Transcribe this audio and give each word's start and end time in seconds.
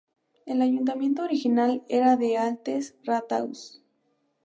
El 0.47 0.63
ayuntamiento 0.63 1.21
original 1.21 1.83
era 1.87 2.13
el 2.13 2.35
Altes 2.35 2.95
Rathaus. 3.03 3.83